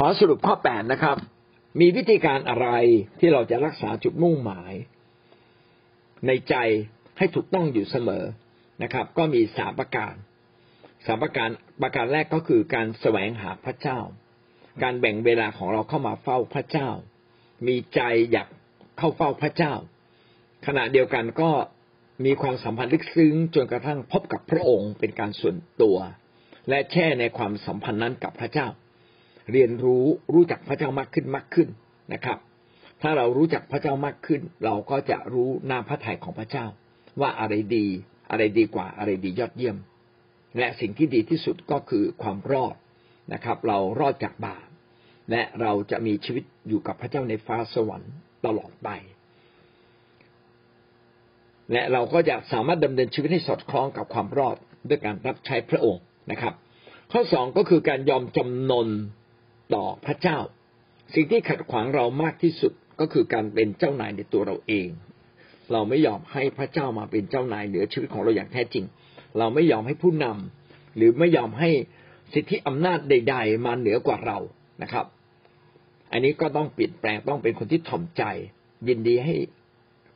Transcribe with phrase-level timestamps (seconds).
[0.00, 1.16] ขอสรุปข้อแปดนะครับ
[1.80, 2.68] มีวิธีการอะไร
[3.18, 4.72] ที่เราจะรักษาจุดมุ่งหมาย
[6.26, 6.54] ในใจ
[7.18, 8.24] ให้ถูกต้องอยู่เสมอ
[8.82, 10.14] นะครับ ก็มีสามประการ
[11.06, 11.48] สามประการ
[11.82, 13.98] ประการแรกก็คือการแสวงหาพระเจ้า
[14.82, 16.88] การแบ่งเวลาของเราเข้ามาเฝ้าพระเจ้า
[17.66, 18.00] มีใจ
[18.32, 18.48] อยาก
[18.98, 19.74] เข้าเฝ้าพระเจ้า
[20.66, 21.50] ขณะเดียวกันก็
[22.24, 25.96] มีความสัมพันธ์ลึกซึ้งจนกระทั่งพบกับพระองค์เป็นการส่วนตัว
[26.68, 28.68] และแช่ในความสัมพันธ์นั้นกับพระเจ้า
[29.52, 31.68] เรียนรู้รู้จักพระเจ้ามากขึ้นมากขึ้น
[32.12, 32.38] นะครับ
[33.02, 36.66] ถ้าเรารู้จักพระเจ้ามากขึ้น เราก็จะรู้นาพระทัยของพระเจ้า
[37.20, 37.86] ว่าอะไรดี
[38.30, 39.76] อะไรดีกว่าอะไรดียอดเยี่ยม
[40.58, 42.76] และสิ่งที่ดีที่สุดก็คือความรอด
[43.32, 44.66] นะครับ เรารอดจากบาป
[45.30, 48.14] และเราจะมีชีวิตอยู่กับพระเจ้าในฟ้าสวรรค์
[48.46, 48.88] ตลอดไป
[51.72, 54.56] และเราก็จะสามารถดำเนินชีวิตให้สอดคล้องกับความรอด
[54.88, 56.54] ด้วยการรับใช้พระองค์นะครับ
[57.12, 58.88] ข้อสองก็คือการยอมจำนน
[59.74, 60.38] ต่อพระเจ้า
[61.14, 64.88] สิ่งที่ขัดขวางเรามากที่สุดก็คือการเป็นเจ้านายในตัวเราเอง
[65.72, 68.84] เราไม่ยอมให้พระเจ้ามาเป็นเจ้านายเหนือชีวิตของเราอย่างแท้จริง
[69.38, 71.70] เราไม่ยอมให้ผู้นำหรือไม่ยอมให้
[72.34, 74.38] สิทธิอำนาจใด ๆ มาเหนือกว่าเรา
[74.82, 75.06] นะครับ
[76.12, 78.22] อันนี้ก็ต้องเปลี่ยนแปลงต้องเป็นคนที่ถ่อมใจ
[78.88, 79.34] ยินดีให้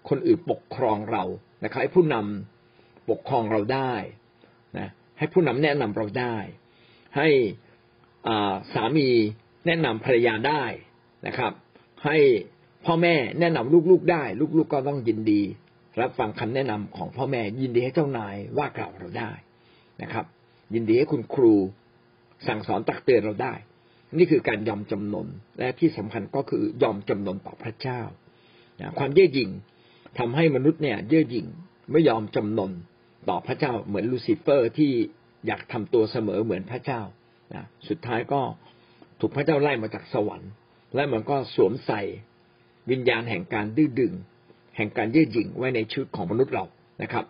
[0.08, 1.24] คนอื่นปกครองเรา
[1.64, 3.94] นะครับให้ผู้นำปกครองเราได้
[4.78, 6.36] นะให้ผู้นำแนะนำเราได้
[7.16, 7.28] ให้
[8.72, 9.08] สามี
[9.66, 10.64] แนะนำภรรยาได้
[11.26, 11.52] นะครับ
[12.04, 12.16] ให้
[12.84, 15.42] พ่อแม่แนะนำลูกๆได้ ลูกๆก็ต้องยินดี
[16.00, 19.30] รับฟังคำแนะนำของพ่อแม่ยินดีให้เจ้านายว่ากล่าวเราได้
[20.02, 20.24] นะครับ
[20.74, 21.54] ยินดีให้คุณครู
[22.46, 23.54] สั่งสอนตักเตือนเราได้
[24.18, 25.26] นี่คือการยอมจำนน
[25.58, 28.00] และที่สำคัญก็คือยอมจำนนต่อพระเจ้า
[28.98, 29.50] ความเย่อหยิ่ง
[30.18, 31.46] ทำให้มนุษย์เนี่ย เย่อหยิ่ง
[31.92, 32.72] ไม่ยอมจำนน
[33.28, 34.92] ต่อพระเจ้าเหมือนลูซิเฟอร์ที่
[35.46, 37.00] อยากทำตัวเสมอเหมือนพระเจ้า
[37.54, 38.40] นะสุดท้ายก็
[39.20, 40.50] ถูกพระเจ้าไล่มาจากสวรรค์
[40.94, 42.02] และมันก็สวมใส่
[42.90, 44.12] วิญญาณแห่งการดื้อดึง
[44.76, 46.64] แห่งการเย่อหยิ่งไว้ในชีวิตของมนุษย์เรา
[47.02, 47.24] นะครับ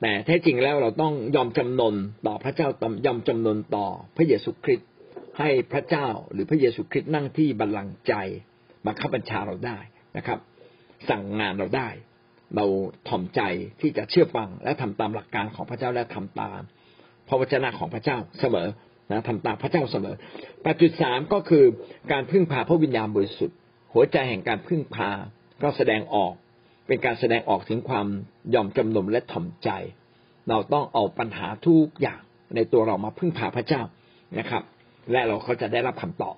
[0.00, 1.94] แต่แท้จริงแล้วเราต้องยอมจำนน
[2.26, 2.68] ต่อพระเจ้า
[3.06, 4.88] ยอมจำนนต่อพระเยซูคริสต์
[5.38, 8.14] ให้พระเจ้าหรือพระเยซูคริสต์นั่งที่บัลลังก์ใจ
[8.86, 9.78] บังคับบัญชาเราได้
[10.16, 10.38] นะครับ
[11.08, 11.88] สั่งงานเราได้
[12.56, 12.64] เรา
[13.08, 13.40] ถ่อมใจ
[13.80, 16.60] ที่จะเชื่อฟังและทำตามหลักการของพระเจ้าและทำตาม
[17.28, 18.68] พระวจนะของพระเจ้าเสมอ
[19.10, 20.16] นะทำตามพระเจ้าเสมอ
[20.66, 21.64] ปัจจุดสามก็คือ
[22.12, 23.56] การพึ่งพาพระวิญญาณบริสุทธิ์
[23.94, 25.10] หัวใจแห่งการพึ่งพา
[25.62, 26.32] ก็แสดงออก
[26.86, 28.06] เป็นการแสดงออกถึงความ
[28.54, 29.70] ยอมจำนนและถ่อมใจ
[30.48, 32.20] เราต้องเอาปัญหาทุกอย่าง
[32.54, 33.82] ในตัวเรามาพึ่งพาพระเจ้า
[34.38, 34.62] นะครับ
[35.12, 36.36] และเราก็จะได้รับคำตอบ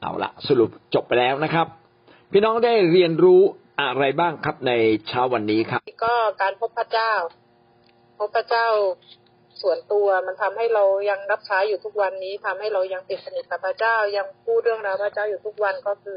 [0.00, 1.66] เอาละสรุปจบไปแล้วนะครับ
[2.32, 3.40] พี่น้องได้เรียนรู้
[3.80, 4.72] อะไรบ้างครับใน
[5.08, 7.12] เช้าวันนี้ครับ ก็การพบพระเจ้า
[8.18, 8.66] พบพระเจ้า
[9.62, 16.16] ส่วนตัวมันทำให้เรายังรับใช้อยู่ทุกวันนี้ทำให้เรายังติดสนิทกับพระเจ้ายังพูดเรื่องราวพระเจ้าอยู่ทุกวันก็คือ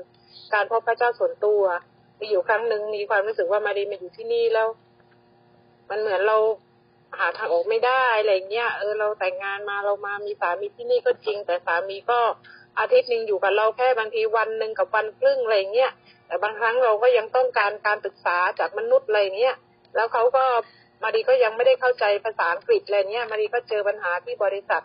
[0.53, 1.61] การพบพระเจ้าส่วนตัว
[2.19, 4.67] มีอยู่ครั้งหนึ่งมีความรู้สึกว่ามารีมาอยู่ที่นี่แล้ว
[5.89, 6.37] มันเหมือนเรา
[7.19, 12.19] หาทางออกไม่ได้อะไรเงี้ยเออเราแต่งงานมาเรามามีสามีที่นี่ก็จริง แต่สามีก็
[12.79, 15.91] อาทิตย์หนึ่งอยู่กับเราแค่บางทีวันหนึ่งกับวันครึ่งอะไรเงี้ย
[16.27, 19.55] แต่บางครั้งเราก็ยังต้องการการศึกษาจากมนุษย์อะไรเงี้ย
[19.95, 20.45] แล้วเขาก็
[21.03, 24.83] มาดีก็ยังไม่ได้เข้าใจภาษาอังกฤษอะไรเงี้ยมาดีก็เจอปัญหาที่บริษัท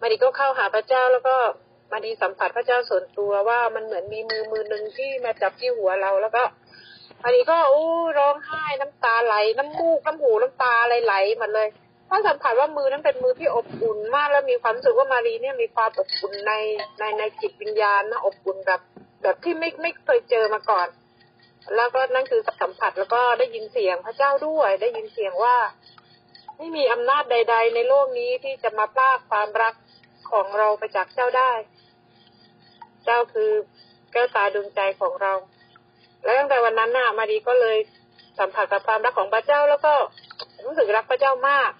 [0.00, 1.36] มาดีก็เข้าหาพระเจ้าแล้วก็
[1.92, 6.42] มาดีสัมผัสพระเจ้าส่วนตัวว่ามันเหมือนมีมือมือหนึ่งที่มาจับที่หัวเราแล้วก็
[7.22, 7.88] มาดีก็อู้
[8.18, 11.68] ร้องไห้น้ำตาไหล น้ำมูกน้ำหูน้ำตาไหลๆหลหมดเลย
[12.08, 16.52] ถ้าสัมผัสว่ามือนั้นเป็นมือที่อบอุ่นมาก แล้วมีความรู้สึกว่ามารีเนี่ยมีความอบอุ่นใน
[16.98, 18.80] ในในจิตวิญญาณนะอบอุ่นแบบ
[19.22, 20.86] แบบที่ไม่ไม่เคยเจอมาก่อน
[21.76, 25.56] แล้วก็นั่นคือสัมผัสแล้วก็ได้ยินเสียงพระเจ้าด้วย ได้ยินเสียงว่า
[26.58, 29.74] ไม่มีอำนาจใด ๆ ในโลกนี้ที่จะมาพากความรัก
[30.30, 31.52] ของเราไปจากเจ้าได้
[33.04, 33.50] เจ้าคือ
[34.12, 35.32] แก้วตาดวงใจของเรา
[36.24, 37.76] แล้วตั้งแต่วันนั้นน่ะมารีก็เลย
[38.38, 39.94] สัมผัสกับความรักของพระเจ้าแล้วก็
[40.64, 41.70] รู้สึกรักพระเจ้ามาก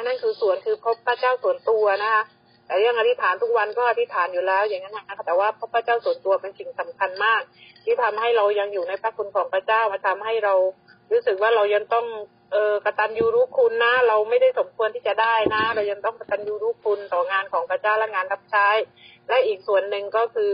[0.00, 2.22] นั่นคือส่วนคือพบพระเจ้าส่วนตัวนะคะ
[2.68, 7.40] แต่เรื่องอธิษฐานทุกวันก็อธิษฐานอยู่แล้ว อย่างนั้นนะคะแต่ว่าพระเจ้าส่วนตัวเป็นสิ่งสำคัญมาก
[7.84, 10.54] ที่ทำให้เรายังอยู่ในพระคุณของพระเจ้ามาทำให้เรา
[11.12, 12.06] รู้สึกว่าเรายังต้อง
[12.52, 18.68] เออกตัญญูรู้คุณนะ เราไม่ได้สมควรที่จะได้นะ เรายังต้องกตัญญูรู้คุณต่องานของพระเจ้าและงานรับใช้
[19.28, 20.52] และอีกส่วนหนึ่งก็คือ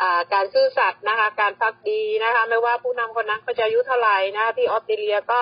[0.00, 5.40] อ่าการซื่อสัตย์นะคะ การพักดีนะคะ ไม่ว่าผู้นำคนนั้นเขาจะอายุเท่าไหร่นะที่ออสเตรเลียก็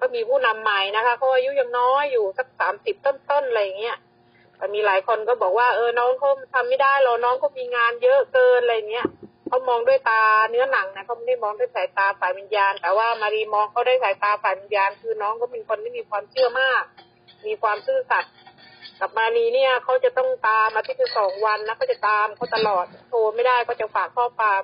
[0.00, 3.96] ก็มีผู้นำใหม่นะคะเขาอายุยังน้อยอยู่สักสามสิบต้นๆอะไรเงี้ย
[4.74, 9.06] มีหลายคนก็บอกว่าเออน้องเขาทำไม่ได้หรอน้องเขามีงานเยอะเกินอะไรเงี้ย
[9.48, 16.82] เขามองด้วยตาเนื้อหนังนะเขาไม่ได้มองด้วยสายตาฝ่ายวิญญาณ แต่ว่ามารีมองเขาได้สายตาฝ่ายวิญญาณ คือน้องก็เป็นคนที่มีความเชื่อมาก
[17.46, 18.32] มีความซื่อสัตย์
[19.00, 24.62] กับมานีเนี่ยเขาจะต้องตามอาทิตย์ละสองวันนะเขาจะตามเขาตลอดโทรไม่ได้ก็จะฝากข้อความ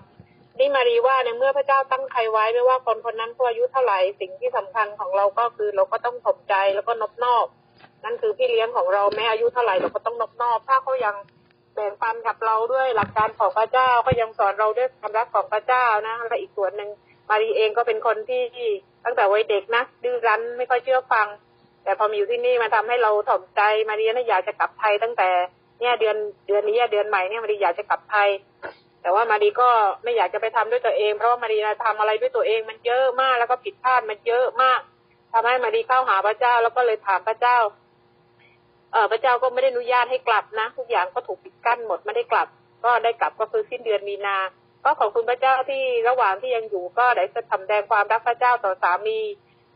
[0.58, 7.46] นี่มารีว่าในเมื่อพระเจ้าตั้งใครไว้ไม่ว่าคนคนนั้นเขาอายุเท่าไหร่สิ่งที่สำคัญของเราก็คือเราก็ต้องสมใจแล้วก็นอบนอบ
[8.04, 11.14] นั่นคือพี่เลี้ยงของเราแม้อายุเท่าไหร่เราก็ต้องนอบนอบถ้าเขายัง
[11.74, 16.90] แบ่งปันกับเราด้วยหลักการของพระเจ้าก็ยังสอนเราด้วยความรักของพระเจ้านะและอีกส่วนหนึ่ง
[17.30, 18.42] มารีเองก็เป็นคนที่
[19.04, 21.26] ตั้งแต่วัยเด็กนะดื้อรั้นไม่ค่อยเชื่อฟัง
[21.84, 25.30] แต่พอมาอยู่ที่นี่มาทำให้เราถ่อมใจมารีน่ะอยากจะกลับไทยตั้งแต่
[25.80, 26.16] เนี่ยเดือน
[26.46, 28.28] เดือนนี้เดือนใหม่เนี่ยมารีอยากจะกลับไทย
[29.02, 29.68] แต่ว่ามารีก็
[30.04, 34.80] ไม่อยากจะไปทำด้วยตัวเอง เพราะว่ามารีนะทำอะไรด้วยตัวเองมันเยอะมากแล้วก็ผิดพลาดมันเยอะมาก
[35.32, 37.58] ทำให้มารีเข้าหาพระเจ้าแล้วก็เลยถามพระเจ้า
[39.10, 42.48] พระเจ้าก็ไม่ได้อนุญาตให้กลับนะ ทุกอย่างก็ถูกปิดกั้นหมดไม่ได้กลับ
[42.84, 44.36] ก็ได้กลับก็คือสิ้นเดือนมีนา
[44.84, 49.20] ก็ขอบคุณพระเจ้าที่ระหว่างที่ยังอยู่ก็ได้สำแดงความรักพระเจ้าต่อสามี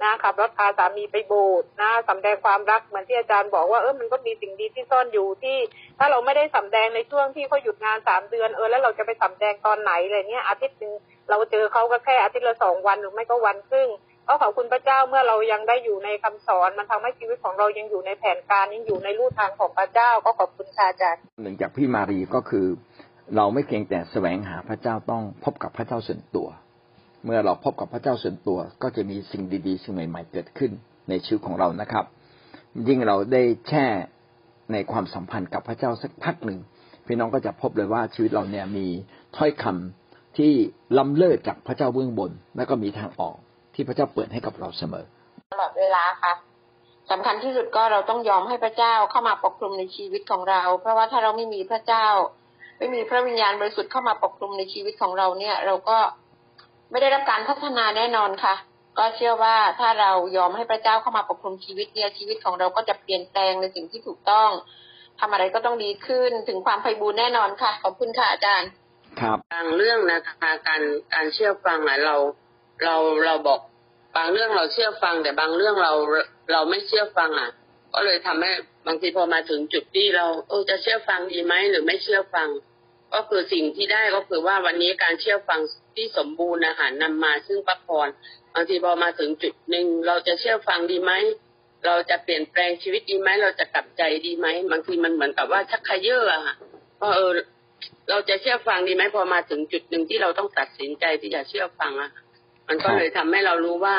[0.02, 5.58] นะขับรถพาสามีไปโบสถ์นะสำแดงความรักเหมือนที่อาจารย์บอกว่าเออมันก็มีสิ่งดีที่ซ่อนอยู่ที่
[5.98, 10.94] ถ้าเราไม่ได้สำแดงในช่วงที่เขาหยุดงานสามเดือนเออแล้วเราจะไปสำแดงตอนไหนอะไรเงี้ยอาทิตย์หนึ่ง
[11.30, 13.88] เราเจอเขาก็แค่อาทิตย์ละสองวันหรือไม่ก็วันครึ่ง
[14.28, 22.66] ก็ขอบคุณพระเจ้าเมื่อเรายังได้อยู่ในคำสอนมันทำให้ชีวิตของเรายังอยู่ในแผนการยังอยู่ในรูทางของพระเจ้าก็ขอบคุณค่ะอาจารย์หนึ่งจากพี่มารีก็คือ
[23.36, 26.48] เราไม่เพียงแต่แสวงหาพระเจ้าต้องพบกับพระเจ้าส่วนตัว
[27.24, 30.70] เมื่อเราพบกับพระเจ้าส่วนตัว ก็จะมีสิ่งดีๆ สิ่งใหม่ๆเกิดขึ้น
[31.08, 32.04] ในชีวิตของเรานะครับ
[32.88, 33.86] ยิ่งเราได้แช่
[34.72, 36.58] ในความสัมพันธ์กับพระเจ้าสักพักหนึ่ง
[37.06, 38.86] พี่น้องก็จะพบเลยว่าชีวิตเราเนี่ยมี
[39.36, 40.52] ถ้อยคำที่
[40.98, 43.36] ล้ำเลิศจากพระเจ้าเบื้องบน และก็มีทางออก
[43.74, 45.04] ที่พระเจ้าเปิดให้กับเราเสมอ
[45.52, 46.32] ตลอดเวลาค่ะ
[47.10, 52.06] สำคัญที่สุดก็เราต้องยอมให้พระเจ้าเข้ามาปกคลุมในชีวิตของเรา เพราะว่าถ้าเราไม่มีพระเจ้า
[52.78, 55.98] ไม่มีพระวิญญาณบริสุทธิ์เข้ามาปกคลุมในชีวิตของเราเนี่ย เราก็
[56.90, 58.54] ไม่ได้รับการพัฒนาแน่นอนค่ะ
[58.98, 64.50] ก็เชื่อว่าถ้าเรายอมให้พระเจ้าเข้ามาปกคลุมชีวิตเนี่ยชีวิตของเราก็จะเปลี่ยนแปลงในสิ่งที่ถูกต้อง
[65.20, 68.70] ทำอะไรก็ต้องดีขึ้นถึงความไพบูรณ์แน่นอนค่ะขอบคุณค่ะอาจารย์
[69.20, 70.82] ครับบางเรื่องนะคะการ
[71.14, 72.16] การเชื่อฟังอะเรา
[72.84, 72.96] เรา
[73.26, 73.60] เราบอก
[74.16, 75.92] บางเรื่องเราเชื่อฟัง แต่บางเรื่องเรา
[76.52, 77.50] เราไม่เชื่อฟังอะ
[77.94, 78.50] ก็เลยทำให้
[78.86, 82.48] บางทีพอมาถึงจุดที่เราเออจะเชื่อฟังดีไหมหรือไม่เชื่อฟัง
[83.14, 85.60] ก็คือสิ่งที่ได้ก็คือว่าวันนี้การเชื่อฟัง
[85.96, 88.08] ที่สมบูรณ์นะคะนำมาซึ่งพระพร
[88.54, 91.12] บางทีพอมาถึงจุดหนึ่งเราจะเชื่อฟังดีไหม
[91.86, 96.54] เราจะเปลี่ยนแปลงชีวิตดีไหมเราจะกลับใจดีไหมบางทีมันเหมือนกับว่าชักขยเยอะอะค่ะ
[97.00, 97.30] ว่าเออ
[98.10, 102.10] เราจะเชื่อฟังดีไหมพอมาถึงจุดหนึ่งที่เราต้องตัดสินใจที่จะเชื่อฟังอะ
[102.68, 103.96] มันก็เลยทำให้เรารู้ว่า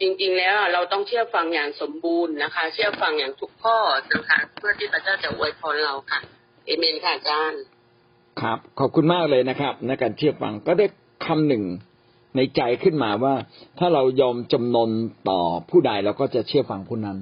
[0.00, 3.78] จริง ๆ แล้วเราต้องเชื่อฟังอย่างสมบูรณ์นะคะ เชื่อฟังอย่างทุกข้อ
[4.12, 6.20] นะคะ เพื่อที่พระเจ้าจะอวยพรเราค่ะ
[6.66, 7.62] เอเมนค่ะอาจารย์
[8.40, 10.86] ครับ ขอบคุณมากเลยนะครับในการเชื่อฟังก็ได้
[11.26, 11.64] คำหนึ่ง
[12.36, 13.34] ในใจขึ้นมาว่า
[13.78, 14.90] ถ้าเรายอมจำนน
[15.30, 15.40] ต่อ
[15.70, 17.18] ผู้ใดเราก็จะเชื่อฟังผู้นั้น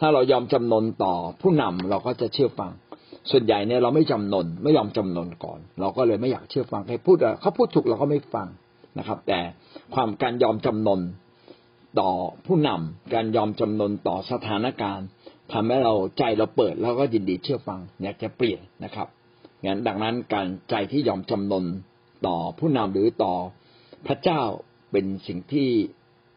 [0.00, 2.72] ถ้าเรายอมจำนนต่อผู้นำเราก็จะเชื่อฟัง
[3.30, 8.46] ส่วนใหญ่เนี่ยเราไม่จำนนไม่ยอมจำนนก่อน เราก็เลยไม่อยากเชื่อฟังใครพูดอะเขาพูดถูกเราก็ไม่ฟัง
[8.98, 9.40] นะครับ แต่
[9.94, 11.00] ความการยอมจำนน
[12.00, 12.10] ต่อ
[12.46, 15.06] ผู้นำการยอมจำนนต่อสถานการณ์
[15.52, 19.08] ทำให้เราใจเราเปิดแล้วก็ยินดีเชื่อฟัง อยากจะเปลี่ยนนะครับ
[19.64, 21.64] งั้นดังนั้นการใจที่ยอมจำนน
[22.26, 23.34] ต่อผู้นำหรือต่อ
[24.06, 24.40] พระเจ้า
[24.92, 25.68] เป็นสิ่งที่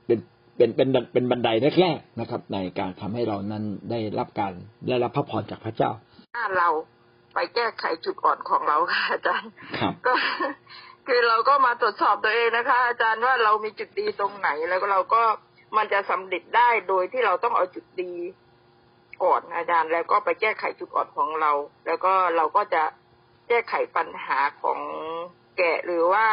[0.06, 0.20] เป็น
[0.58, 1.50] เป็นเป็นเป็นบันได
[1.82, 4.54] แรกๆนะครับ ในการทำให้เรานั้นได้รับการ
[4.88, 5.92] ได้รับพระพรจากพระเจ้า
[6.36, 6.68] ถ้าเรา
[7.34, 10.14] ไปแก้ไขจุดอ่อนของเราค่ะอาจารย์ครับก็
[11.14, 15.22] คือเราก็มาตรวจสอบตัวเองนะคะ อาจารย์ว่าเรามีจุดดีตรงไหน แล้วก็เราก็
[15.78, 18.14] มันจะสำเร็จได้โดยที่เราต้องเอาจุดดี
[19.24, 21.52] ก่อนอาจารย์ แล้วก็ไปแก้ไขจุดอ่อนของเรา
[21.86, 22.84] แล้วก็เราก็จะ
[23.48, 24.80] แก้ไขปัญหาของ
[25.58, 26.26] แกะหรือว่า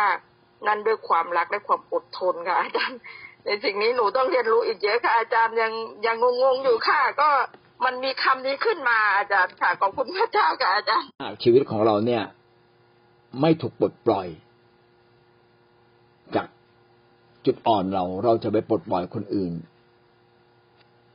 [0.67, 2.99] นั่นด้วยความรักและความอดทนค่ะอาจารย์
[3.45, 5.73] ในสิ่งนี้หนูต้องเรียนรู้อีกเยอะค่ะ อาจารย์ยัง
[6.07, 7.31] ยังงงๆอยู่ค่ะ ก็
[7.85, 11.09] มันมีคำนี้ขึ้นมาอาจารย์ค่ะขอบคุณพระเจ้าค่ะอาจารย์
[11.43, 12.23] ชีวิตของเราเนี่ย
[13.41, 14.29] ไม่ถูกปลดปล่อย
[16.37, 16.47] จาก
[17.47, 19.53] จุดอ่อนเราเราจะไปปลดปล่อยคนอื่น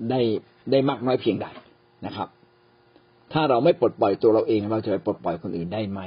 [0.09, 0.19] ได้
[0.71, 1.47] ได้มากน้อยเพียงใด
[2.05, 2.27] นะครับ
[3.33, 6.01] ถ้าเราไม่ปลดปล่อยตัวเราเอง เราจะไปปลดปล่อยคนอื่นได้ไหม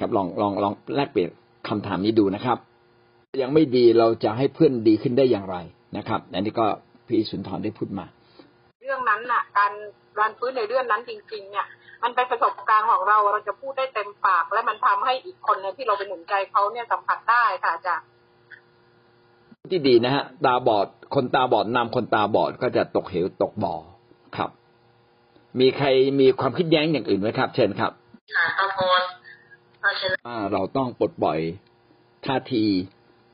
[0.00, 1.30] ครับลองลองลองแลกเปลี่ยน
[1.68, 2.58] คำถามนี้ดูนะครับ
[3.42, 5.56] ยังไม่ดีเราจะให้เพื่อนดีขึ้นได้อย่างไร
[5.96, 6.66] นะครับอันนี้ก็
[7.06, 8.06] พี่สุนทรได้พูดมา
[8.82, 9.72] เรื่องนั้นน่ะ การ
[10.18, 11.66] การฟื้นในเรื่องนั้นจริง ๆ เนี่ย
[12.02, 18.06] มันเป็นประสบการณ์ของเราเราจะพูดได้เต็มปาก และมันทำให้อีกคนเนี่ยที่เราไปหนุนใจเขาเนี่ยสัมผัสได้ค่ะอาจารย์
[19.70, 23.74] ที่ดีนะฮะตาบอดคนตาบอดนำคนตาบอดก็จะตกเหวตกบ่อ
[24.36, 24.50] ครับ
[25.60, 25.86] มีใคร
[26.20, 27.92] มีความคิดแย้งอย่างอื่นไหมครับ เชิญครับ
[28.34, 29.02] ค่ะพระพร
[29.80, 31.38] เพราะฉะนั้นว่าเราต้องปลดปล่อย
[32.26, 32.64] ท่าที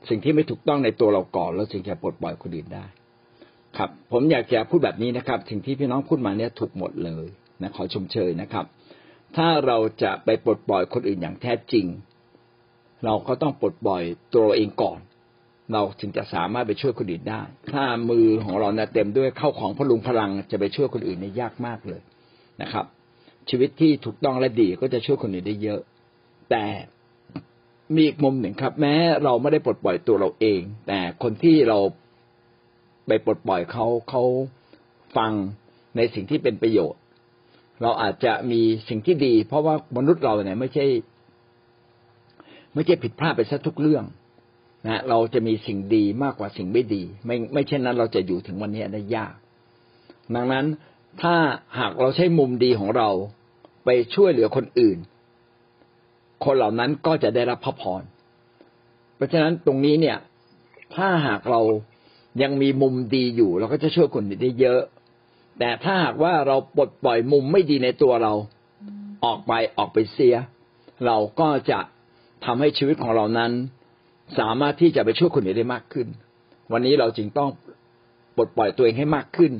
[0.09, 2.85] สิ่งที่ไม่ถูกต้องในตัวเราก่อน แล้วจึงจะปลดปล่อยคนอื่นได้
[3.77, 7.27] ครับ ผมอยากจะพูดแบบนี้นะครับ สิ่งที่พี่น้องพูดมาเนี่ยถูกหมดเลย
[7.61, 8.65] นะขอชมเชยนะครับ
[9.37, 11.85] ถ้าเราจะไปปลดปล่อยคนอื่นอย่างแท้จริง
[13.05, 14.99] เราก็ต้องปลดปล่อยตัวเราเองก่อน
[15.73, 22.01] เราถึงจะสามารถไปช่วยคนอื่นได้ ถ้ามือของเราเนี่ยเต็มด้วยเข้าของพลุงพลังจะไปช่วยคนอื่นเนี่ยยากมากเลย
[22.61, 22.85] นะครับ
[23.49, 25.79] ชีวิตที่ถูกต้องและดีก็จะช่วยคนอื่นได้เยอะ
[26.49, 26.63] แต่
[27.95, 31.79] มีอีกมุมหนึ่งครับ แม้เราไม่ได้ปลดปล่อยตัวเราเอง แต่คนที่เรา
[33.07, 34.23] ไปปลดปล่อยเขาเขา
[35.17, 35.31] ฟัง
[35.97, 37.01] ในสิ่งที่เป็นประโยชน์
[37.81, 40.85] เราอาจจะมีสิ่งที่ดี เพราะว่ามนุษย์เราเนี่ยไม่ใช่
[42.73, 44.03] ไม่ใช่ผิดพลาดไปซะทุกเรื่อง
[44.87, 49.33] นะเราจะมีสิ่งดีมากกว่าสิ่งไม่ดี ไม่ไม่เช่นนั้น เราจะอยู่ถึงวันนี้ได้ยาก
[50.35, 50.65] ดังนั้น
[51.21, 51.35] ถ้า
[51.79, 53.09] หากเราใช้มุมดีของเรา
[53.85, 54.97] ไปช่วยเหลือคนอื่น
[56.45, 58.03] คนเหล่านั้นก็จะได้รับพระพร
[59.15, 60.17] เพราะฉะนั้นตรงนี้เนี่ย
[60.95, 61.61] ถ้าหากเรา
[62.41, 64.81] ยังมีมุมดีอยู่ เราก็จะช่วยคนอื่นได้เยอะ
[65.59, 68.33] แต่ถ้าหากว่าเราปลดปล่อยมุมไม่ดีในตัวเรา
[69.25, 70.35] ออกไปออกไปเสีย
[71.05, 71.79] เราก็จะ
[72.45, 73.51] ทำให้ชีวิตของเรานั้น
[74.39, 76.07] สามารถที่จะไปช่วยคนอื่นได้มากขึ้น
[76.71, 77.49] วันนี้เราจึงต้อง
[78.35, 79.51] ปลดปล่อยตัวเองให้มากขึ้น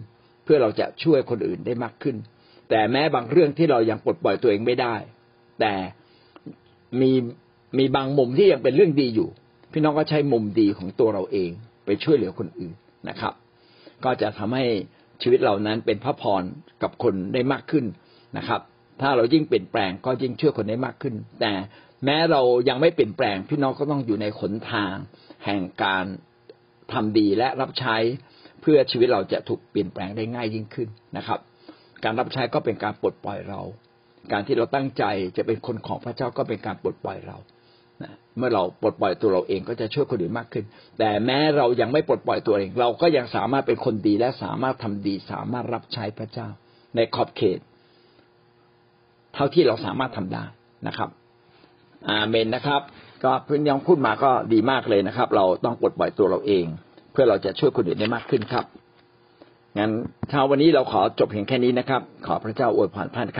[0.44, 2.16] เพื่อเราจะช่วยคนอื่นได้มากขึ้น
[2.70, 4.96] แต่แม้บางเรื่องที่เรายังปลดปล่อยตัวเองไม่ได้
[5.60, 5.74] แต่
[7.02, 7.12] มี
[7.78, 9.30] มีบางมุมที่ยังเป็นเรื่องดีอยู่
[9.72, 11.50] พี่น้องก็ใช้มุมดีของตัวเราเอง
[11.86, 12.74] ไปช่วยเหลือคนอื่น
[13.10, 13.34] นะครับ
[14.04, 14.66] ก็จะทำให้
[15.22, 16.44] ชีวิตเรานั้นเป็นพระพร
[16.84, 17.86] กับคนได้มากขึ้น
[18.38, 18.62] นะครับ
[19.02, 21.54] ถ้าเรายิ่งเปลี่ยนแปลงก็ยิ่งช่วยคนได้มากขึ้น แต่
[22.06, 24.96] แม้เรายังไม่เปลี่ยนแปลงพี่น้องก็ต้องอยู่ในขนทาง
[25.46, 26.06] แห่งการ
[26.94, 27.96] ทำดีและรับใช้
[28.62, 31.40] เพื่อชีวิตเราจะถูกเปลี่ยนแปลงได้ง่ายยิ่งขึ้นนะครับ
[32.04, 33.62] การรับใช้ก็เป็นการปลดปล่อยเรา
[34.32, 35.04] การที่เราตั้งใจ
[35.38, 37.38] จะเป็นคนของพระเจ้าก็เป็นการปลดปล่อยเรา
[38.04, 40.66] นะเมื่อเราปลดปล่อยตัวเราเองก็จะช่วยคนอื่นมากขึ้น
[41.00, 46.48] แต่แม้เรายังไม่ปลดปล่อยตัวเอง เราก็ยังสามารถเป็นคนดีและสามารถทำดี สามารถรับใช้พระเจ้า
[46.96, 47.60] ในขอบเขต
[49.34, 50.44] เท่าที่เราสามารถทำได้
[50.88, 51.10] นะครับ
[52.10, 52.82] อาเมนนะครับ
[53.24, 56.66] ก็เพื่อนยังพูดมาก็ดีมากเลยนะครับ เราต้องปลดปล่อยตัวเราเอง
[57.12, 58.66] เพื่อเราจะช่วยคนอื่นได้มากขึ้นครับ
[59.78, 59.92] งั้น
[60.30, 63.36] เช้าวันนี้เราขอจบเพียงแค่นี้นะครับ ขอพระเจ้าอวยพรท่านครับ